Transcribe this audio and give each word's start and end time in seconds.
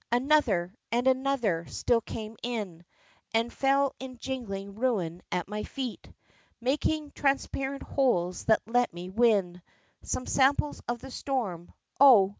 Another, 0.11 0.73
and 0.91 1.05
another, 1.05 1.63
still 1.67 2.01
came 2.01 2.35
in, 2.41 2.83
And 3.35 3.53
fell 3.53 3.93
in 3.99 4.17
jingling 4.17 4.73
ruin 4.73 5.21
at 5.31 5.47
my 5.47 5.61
feet, 5.61 6.09
Making 6.59 7.11
transparent 7.11 7.83
holes 7.83 8.45
that 8.45 8.61
let 8.65 8.91
me 8.95 9.11
win 9.11 9.61
Some 10.01 10.25
samples 10.25 10.81
of 10.87 11.01
the 11.01 11.11
storm: 11.11 11.71
Oh! 11.99 12.29